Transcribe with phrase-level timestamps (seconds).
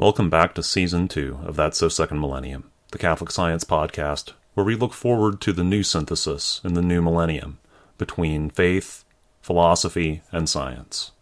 [0.00, 4.64] Welcome back to Season 2 of That's So Second Millennium, the Catholic Science Podcast, where
[4.64, 7.58] we look forward to the new synthesis in the new millennium
[7.98, 9.04] between faith,
[9.42, 11.12] philosophy, and science.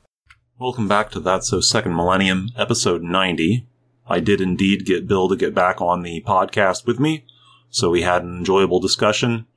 [0.61, 3.67] Welcome back to That's So Second Millennium, episode 90.
[4.07, 7.25] I did indeed get Bill to get back on the podcast with me,
[7.71, 9.49] so we had an enjoyable discussion,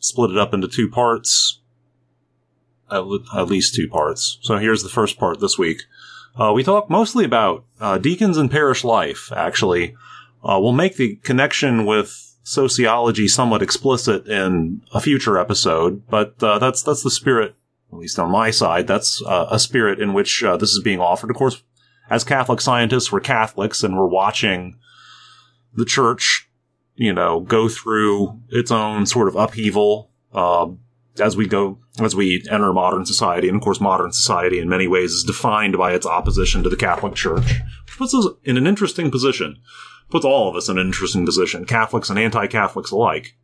[0.00, 1.60] split it up into two parts,
[2.90, 3.04] at,
[3.34, 4.38] at least two parts.
[4.42, 5.84] So here's the first part this week.
[6.36, 9.94] Uh, we talk mostly about uh, deacons and parish life, actually.
[10.42, 16.58] Uh, we'll make the connection with sociology somewhat explicit in a future episode, but uh,
[16.58, 17.54] that's that's the spirit,
[17.92, 18.86] at least on my side.
[18.86, 21.30] That's uh, a spirit in which uh, this is being offered.
[21.30, 21.62] Of course,
[22.08, 24.78] as Catholic scientists, we're Catholics, and we're watching
[25.74, 26.50] the church,
[26.94, 30.10] you know, go through its own sort of upheaval
[31.20, 34.88] as we go, as we enter modern society, and of course, modern society in many
[34.88, 37.46] ways is defined by its opposition to the Catholic Church,
[37.86, 39.56] which puts us in an interesting position.
[40.10, 43.36] Puts all of us in an interesting position, Catholics and anti-Catholics alike.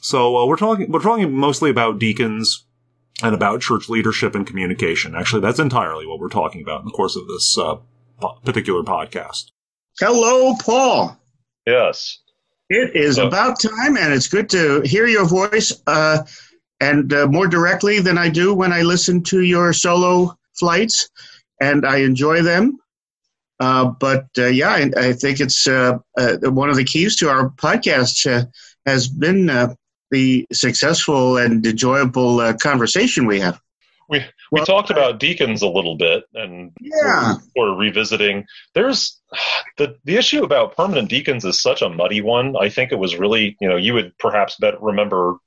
[0.00, 2.64] So uh, we're talking, we're talking mostly about deacons
[3.24, 5.16] and about church leadership and communication.
[5.16, 7.76] Actually, that's entirely what we're talking about in the course of this uh,
[8.44, 9.46] particular podcast.
[9.98, 11.18] Hello, Paul.
[11.66, 12.18] Yes.
[12.68, 15.72] It is about time, and it's good to hear your voice.
[15.86, 16.24] Uh,
[16.80, 21.08] and uh, more directly than I do when I listen to your solo flights,
[21.60, 22.78] and I enjoy them.
[23.58, 27.30] Uh, but uh, yeah, I, I, think it's uh, uh, one of the keys to
[27.30, 28.44] our podcast uh,
[28.84, 29.46] has been
[30.10, 33.58] the successful and enjoyable conversation we have.
[34.08, 34.18] We
[34.52, 38.44] we well, talked about deacons a little bit, and yeah, we're, we're revisiting.
[38.74, 39.20] There's
[39.78, 42.56] the the issue about permanent deacons is such a muddy one.
[42.56, 45.38] I think it was really, you know, you would perhaps better remember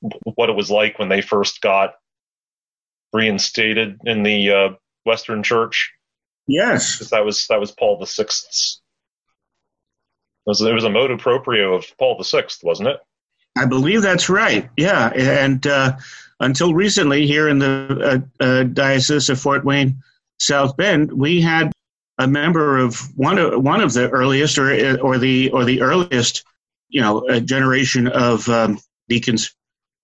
[0.00, 1.94] what it was like when they first got
[3.12, 4.68] reinstated in the uh,
[5.04, 5.92] Western Church.
[6.46, 8.80] Yes, that was that was Paul the Sixth's.
[10.46, 12.98] It was, it was a motu proprio of Paul the Sixth, wasn't it?
[13.58, 14.68] I believe that's right.
[14.76, 15.96] Yeah, and uh,
[16.40, 20.02] until recently, here in the uh, uh, Diocese of Fort Wayne,
[20.38, 21.72] South Bend, we had
[22.18, 26.44] a member of one of one of the earliest, or or the or the earliest,
[26.88, 28.78] you know, generation of um,
[29.08, 29.55] deacons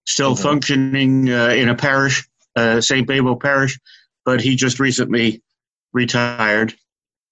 [0.06, 0.42] still mm-hmm.
[0.42, 3.06] functioning uh, in a parish, uh, St.
[3.06, 3.78] Babel Parish,
[4.24, 5.42] but he just recently
[5.92, 6.74] retired.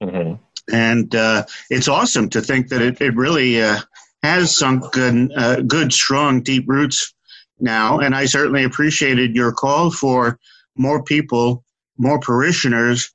[0.03, 0.43] Mm-hmm.
[0.73, 3.79] And uh, it's awesome to think that it, it really uh,
[4.23, 7.13] has sunk good, uh, good, strong, deep roots
[7.59, 7.99] now.
[7.99, 10.39] And I certainly appreciated your call for
[10.77, 11.65] more people,
[11.99, 13.13] more parishioners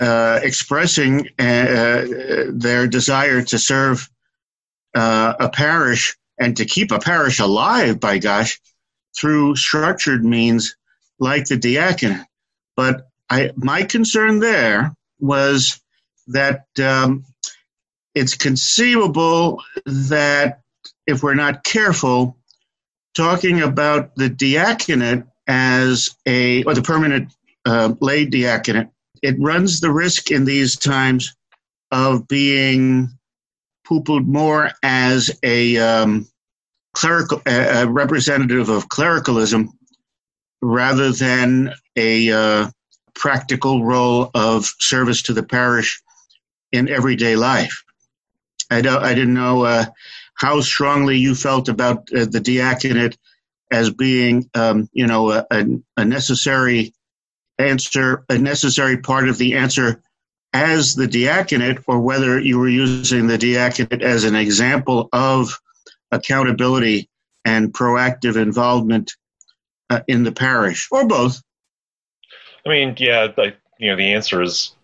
[0.00, 4.08] uh, expressing their desire to serve
[4.94, 8.58] a parish and to keep a parish alive, by gosh,
[9.16, 10.76] through structured means
[11.18, 12.26] like the diaconate.
[12.76, 15.80] But I, my concern there was
[16.28, 17.24] that um,
[18.14, 20.60] it's conceivable that
[21.06, 22.36] if we're not careful,
[23.14, 27.32] talking about the diaconate as a, or the permanent
[27.66, 28.90] uh, lay diaconate,
[29.22, 31.36] it runs the risk in these times
[31.90, 33.10] of being
[33.84, 36.26] poo-pooed more as a um,
[36.94, 39.70] clerical a representative of clericalism
[40.62, 42.70] rather than a uh,
[43.14, 46.02] practical role of service to the parish
[46.72, 47.82] in everyday life.
[48.70, 49.02] I don't.
[49.02, 49.86] I didn't know uh,
[50.34, 53.18] how strongly you felt about uh, the diaconate
[53.70, 55.46] as being, um, you know, a,
[55.96, 56.92] a, necessary
[57.58, 60.02] answer, a necessary part of the answer
[60.52, 65.60] as the diaconate, or whether you were using the diaconate as an example of
[66.12, 67.08] accountability
[67.44, 69.12] and proactive involvement
[69.88, 71.42] uh, in the parish, or both?
[72.66, 74.74] I mean, yeah, I, you know, the answer is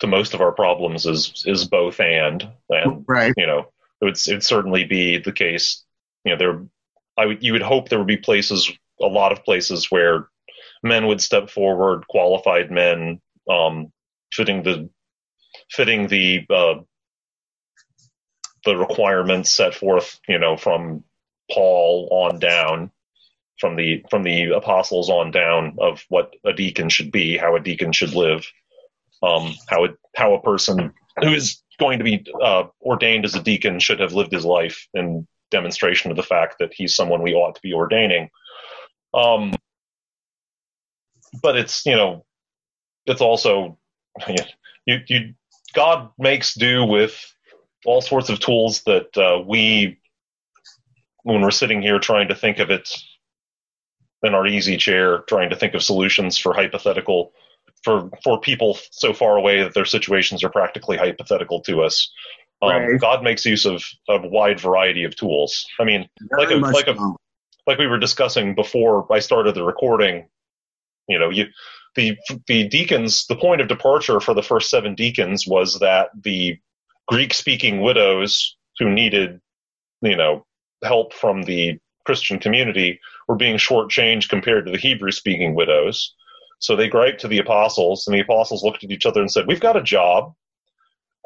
[0.00, 3.32] to most of our problems is is both and, and right.
[3.36, 3.70] You know,
[4.00, 5.84] it would it'd certainly be the case.
[6.24, 6.62] You know, there,
[7.16, 8.70] I would you would hope there would be places,
[9.00, 10.28] a lot of places where
[10.82, 13.20] men would step forward, qualified men,
[13.50, 13.92] um,
[14.32, 14.88] fitting the
[15.70, 16.74] fitting the uh,
[18.64, 21.04] the requirements set forth, you know, from
[21.50, 22.90] Paul on down,
[23.58, 27.60] from the from the apostles on down of what a deacon should be, how a
[27.60, 28.46] deacon should live,
[29.22, 33.42] um, how it, how a person who is going to be uh, ordained as a
[33.42, 37.34] deacon should have lived his life in demonstration of the fact that he's someone we
[37.34, 38.28] ought to be ordaining.
[39.12, 39.54] Um,
[41.42, 42.24] but it's you know,
[43.06, 43.78] it's also
[44.86, 45.34] you you
[45.74, 47.33] God makes do with
[47.84, 49.98] all sorts of tools that uh, we,
[51.22, 52.88] when we're sitting here trying to think of it
[54.22, 57.32] in our easy chair, trying to think of solutions for hypothetical
[57.82, 62.10] for for people so far away that their situations are practically hypothetical to us.
[62.62, 63.00] Um, Right.
[63.00, 65.66] God makes use of, of a wide variety of tools.
[65.78, 66.08] I mean,
[66.38, 66.96] like Very a, like a,
[67.66, 70.28] like we were discussing before I started the recording,
[71.08, 71.46] you know, you
[71.94, 72.16] the
[72.46, 73.26] the deacons.
[73.26, 76.58] The point of departure for the first seven deacons was that the
[77.08, 79.40] Greek-speaking widows who needed,
[80.02, 80.44] you know,
[80.82, 86.14] help from the Christian community were being shortchanged compared to the Hebrew-speaking widows.
[86.58, 89.46] So they griped to the apostles, and the apostles looked at each other and said,
[89.46, 90.34] "We've got a job.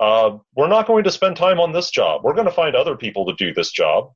[0.00, 2.22] Uh, we're not going to spend time on this job.
[2.24, 4.12] We're going to find other people to do this job."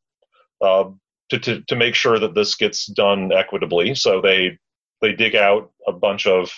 [0.60, 0.90] Uh,
[1.32, 3.94] to, to, to make sure that this gets done equitably.
[3.94, 4.58] So they
[5.00, 6.52] they dig out a bunch of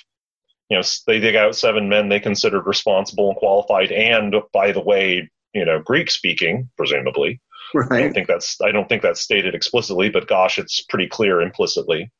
[0.71, 4.81] you know they dig out seven men they considered responsible and qualified, and by the
[4.81, 7.41] way, you know Greek speaking, presumably.
[7.75, 7.93] Right.
[7.93, 11.41] I don't think that's I don't think that's stated explicitly, but gosh, it's pretty clear
[11.41, 12.11] implicitly.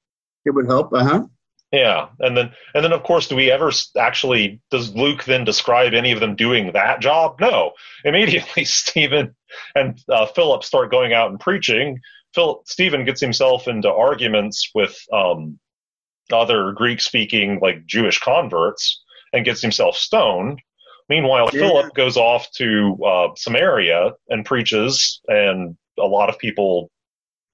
[0.45, 0.93] It would help.
[0.93, 1.27] Uh huh.
[1.73, 5.93] Yeah, and then and then of course, do we ever actually does Luke then describe
[5.93, 7.41] any of them doing that job?
[7.41, 7.73] No.
[8.05, 9.35] Immediately, Stephen
[9.75, 12.01] and uh, Philip start going out and preaching.
[12.35, 15.59] Phil Stephen gets himself into arguments with um,
[16.33, 20.61] other Greek-speaking like Jewish converts and gets himself stoned.
[21.09, 21.61] Meanwhile, Yeah.
[21.61, 26.91] Philip goes off to uh, Samaria and preaches, and a lot of people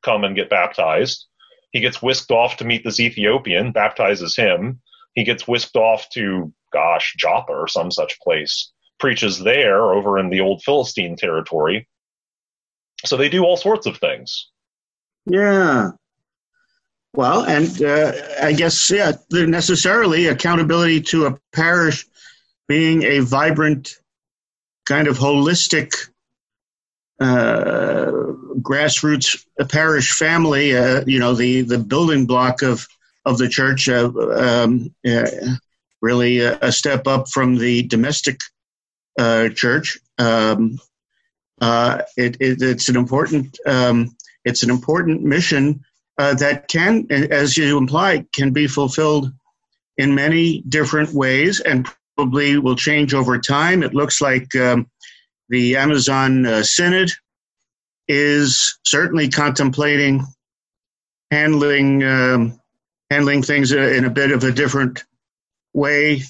[0.03, 1.27] come and get baptized.
[1.73, 4.81] He gets whisked off to meet this Ethiopian, baptizes him.
[5.15, 10.31] He gets whisked off to, gosh, Joppa or some such place, preaches there over in
[10.31, 11.89] the old Philistine territory.
[13.05, 14.49] So they do all sorts of things.
[15.27, 15.91] Yeah.
[17.13, 22.07] Well, and uh, I guess yeah, necessarily accountability to a parish
[22.69, 23.97] being a vibrant,
[24.87, 25.93] kind of holistic,
[27.19, 28.13] uh,
[28.61, 30.77] grassroots parish family.
[30.77, 32.87] Uh, you know, the the building block of
[33.25, 33.89] of the church.
[33.89, 34.95] Uh, um,
[36.01, 38.41] really a, a step up from the domestic
[39.19, 39.99] uh, church.
[40.19, 40.79] Um,
[41.61, 45.85] uh, it, it, it's an important um, it's an important mission
[46.19, 49.33] uh, that can, as you imply, can be fulfilled
[49.97, 53.83] in many different ways and probably will change over time.
[53.83, 54.91] It looks like um,
[55.49, 57.11] the Amazon uh, Synod
[58.09, 60.25] is certainly contemplating
[61.31, 62.61] handling um,
[63.11, 65.05] handling things in a bit of a different
[65.73, 66.23] way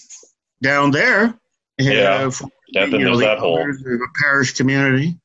[0.62, 1.34] down there.
[1.78, 2.26] Yeah.
[2.26, 5.18] uh, for, Yeah, then know, that whole elders of a parish community.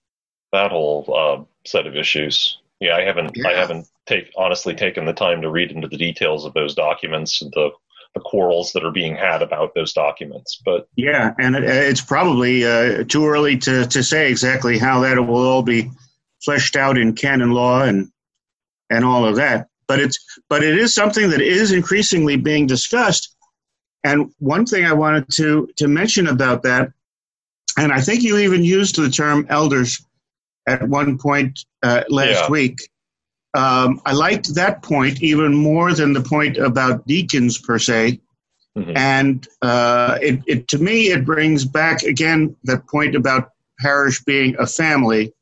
[0.53, 2.59] that whole uh, set of issues.
[2.79, 6.45] Yeah, I haven't I haven't take honestly taken the time to read into the details
[6.45, 7.71] of those documents, the
[8.13, 10.61] the quarrels that are being had about those documents.
[10.63, 15.17] But Yeah, and it, it's probably uh, too early to, to say exactly how that
[15.17, 15.91] will all be
[16.45, 18.09] fleshed out in canon law and
[18.89, 19.67] and all of that.
[19.87, 20.17] But it's
[20.49, 23.35] but it is something that is increasingly being discussed.
[24.05, 26.91] And one thing I wanted to to mention about that,
[27.77, 30.01] and I think you even used the term elders
[30.67, 32.49] at one point uh, last Yeah.
[32.49, 32.89] week.
[33.55, 38.19] Um, I liked that point even more than the point about deacons per se.
[38.77, 38.97] Mhm.
[38.97, 44.55] And uh, it, it to me it brings back again that point about parish being
[44.59, 45.33] a family,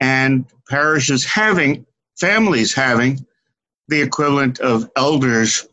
[0.00, 1.86] and parishes having
[2.20, 3.24] families having
[3.88, 5.66] the equivalent of elders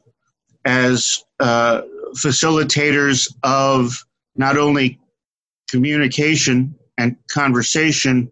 [0.65, 1.81] as uh,
[2.15, 4.05] facilitators of
[4.35, 4.99] not only
[5.69, 8.31] communication and conversation,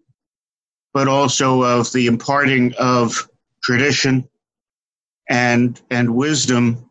[0.98, 3.30] but also of the imparting of
[3.62, 4.28] tradition
[5.30, 6.90] and and wisdom.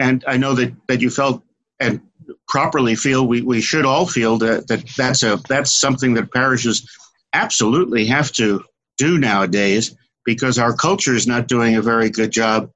[0.00, 1.40] And I know that, that you felt
[1.78, 2.00] and
[2.48, 6.90] properly feel we, we should all feel that, that that's a that's something that parishes
[7.32, 8.64] absolutely have to
[8.98, 9.94] do nowadays
[10.24, 12.72] because our culture is not doing a very good job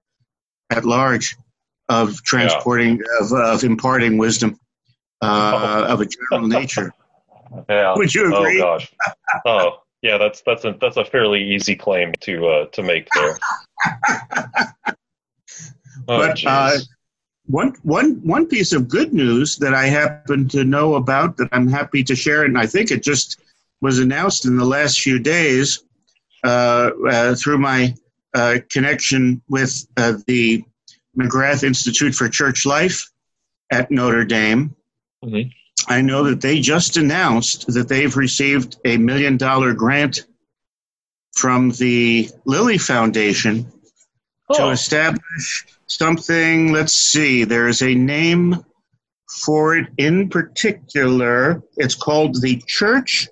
[0.70, 1.36] at large
[1.88, 4.60] of transporting of, of imparting wisdom
[5.22, 6.92] uh, of a general nature.
[7.68, 8.36] yeah, Would you agree?
[8.36, 8.58] oh agree?
[8.60, 8.92] gosh,
[9.44, 13.38] oh yeah, that's that's a that's a fairly easy claim to uh, to make there.
[16.06, 16.78] Oh, But, uh.
[17.46, 21.66] One, one, one piece of good news that I happen to know about that I'm
[21.66, 23.40] happy to share, and I think it just
[23.80, 25.82] was announced in the last few days
[26.44, 27.94] uh, uh, through my
[28.34, 30.62] uh, connection with uh, the
[31.18, 33.10] McGrath Institute for Church Life
[33.72, 34.74] at Notre Dame.
[35.24, 35.50] Mhm.
[35.88, 40.24] I know that they just announced that they've received a million dollar grant
[41.34, 43.64] from the Lilly Foundation
[44.52, 46.72] to Oh, establish something.
[46.72, 48.64] Let's see, there's a name
[49.42, 51.62] for it in particular.
[51.76, 53.28] It's called the Church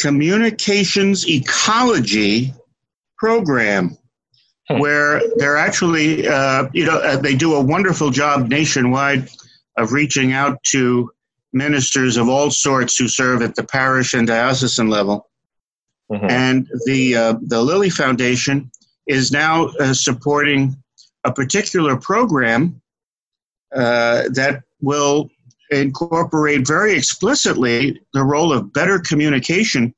[0.00, 2.52] Communications Ecology
[3.18, 3.96] Program,
[4.68, 4.78] Hmm.
[4.78, 9.28] where they're actually, uh, you know, uh, they do a wonderful job nationwide
[9.76, 11.10] of reaching out to
[11.54, 15.28] ministers of all sorts who serve at the parish and diocesan level.
[16.10, 16.26] Mm-hmm.
[16.28, 18.70] And the uh, the Lilly Foundation
[19.06, 20.76] is now uh, supporting
[21.24, 22.80] a particular program
[23.74, 25.30] uh, that will
[25.70, 29.94] incorporate very explicitly the role of better communication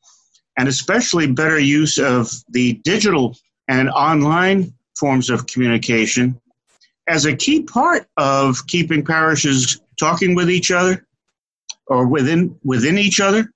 [0.57, 3.37] and especially better use of the digital
[3.69, 6.41] and online forms of communication
[7.09, 11.07] as a key part of keeping parishes talking with each other
[11.87, 13.50] or within within each other.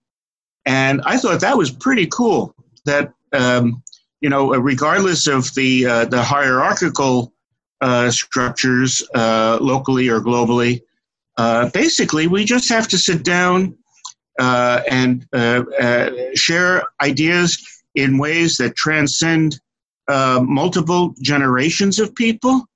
[0.67, 2.55] And I thought that was pretty cool.
[2.85, 3.83] That um,
[4.21, 7.33] you know, regardless of the uh, the hierarchical
[7.81, 10.83] uh, structures uh, locally or globally,
[11.37, 13.77] uh, basically we just have to sit down
[14.39, 15.63] uh, and uh,
[16.35, 17.59] share ideas
[17.95, 19.61] in ways that transcend
[20.09, 22.67] multiple generations of people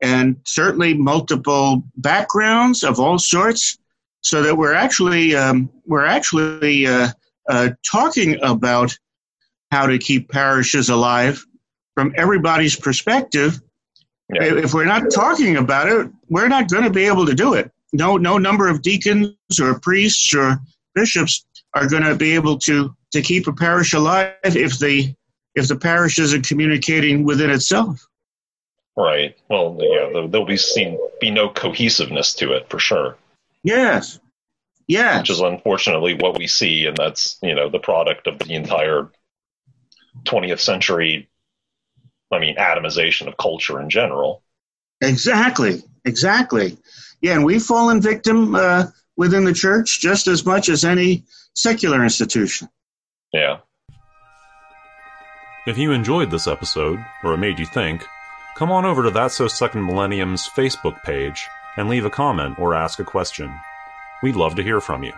[0.00, 3.78] and certainly multiple backgrounds of all sorts,
[4.22, 7.08] so that we're actually um, we're actually uh,
[7.48, 8.96] uh, talking about
[9.70, 11.44] how to keep parishes alive
[11.94, 13.60] from everybody's perspective.
[14.32, 14.56] Yeah.
[14.56, 17.70] If we're not talking about it, we're not going to be able to do it.
[17.92, 20.58] No, no number of deacons or priests or
[20.94, 25.14] bishops are going to be able to to keep a parish alive if the
[25.54, 28.06] if the parish isn't communicating within itself.
[28.96, 29.36] Right.
[29.48, 33.16] Well, yeah, there'll be seen be no cohesiveness to it for sure.
[33.62, 34.18] Yes.
[34.86, 35.18] Yeah.
[35.18, 39.10] Which is unfortunately what we see, and that's you know the product of the entire
[40.24, 41.28] 20th century.
[42.32, 44.42] I mean, atomization of culture in general.
[45.00, 45.82] Exactly.
[46.04, 46.76] Exactly.
[47.20, 48.86] Yeah, and we've fallen victim uh,
[49.16, 51.24] within the church just as much as any
[51.54, 52.68] secular institution.
[53.32, 53.58] Yeah.
[55.66, 58.06] If you enjoyed this episode, or it made you think
[58.56, 61.46] come on over to That's So Second Millennium's Facebook page
[61.78, 63.58] and leave a comment or ask a question.
[64.20, 65.12] We'd love to hear from you.